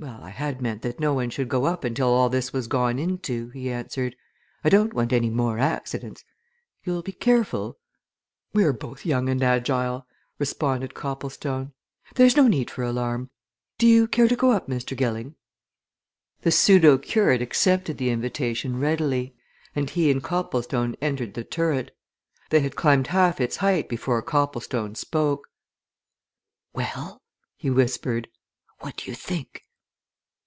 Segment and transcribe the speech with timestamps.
[0.00, 3.00] "Well, I had meant that no one should go up until all this was gone
[3.00, 4.14] into," he answered.
[4.62, 6.22] "I don't want any more accidents.
[6.84, 7.78] You'll be careful?"
[8.52, 10.06] "We're both young and agile,"
[10.38, 11.72] responded Copplestone.
[12.14, 13.30] "There's no need for alarm.
[13.76, 14.96] Do you care to go up, Mr.
[14.96, 15.34] Gilling?"
[16.42, 19.34] The pseudo curate accepted the invitation readily,
[19.74, 21.90] and he and Copplestone entered the turret.
[22.50, 25.48] They had climbed half its height before Copplestone spoke.
[26.72, 27.20] "Well?"
[27.56, 28.28] he whispered.
[28.78, 29.64] "What do you think?"